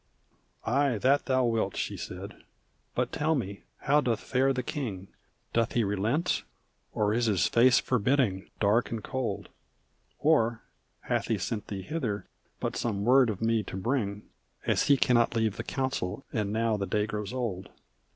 "Ay! 0.65 0.97
That 0.97 1.27
thou 1.27 1.45
wilt," 1.45 1.77
she 1.77 1.95
said. 1.95 2.41
"But 2.95 3.11
tell 3.11 3.35
me, 3.35 3.61
how 3.81 4.01
doth 4.01 4.19
fare 4.19 4.51
the 4.51 4.63
king? 4.63 5.09
Doth 5.53 5.73
he 5.73 5.83
relent? 5.83 6.41
Or 6.91 7.13
is 7.13 7.27
his 7.27 7.45
face 7.47 7.77
forbidding 7.77 8.49
dark 8.59 8.89
and 8.89 9.03
cold? 9.03 9.49
Or 10.17 10.63
hath 11.01 11.27
he 11.27 11.37
sent 11.37 11.67
thee 11.67 11.83
hither 11.83 12.25
but 12.59 12.75
some 12.75 13.05
word 13.05 13.29
of 13.29 13.43
me 13.43 13.61
to 13.61 13.77
bring 13.77 14.23
As 14.65 14.87
he 14.87 14.97
cannot 14.97 15.35
leave 15.35 15.57
the 15.57 15.63
council, 15.63 16.25
and 16.33 16.51
now 16.51 16.77
the 16.77 16.87
day 16.87 17.05
grows 17.05 17.31
old?" 17.31 17.69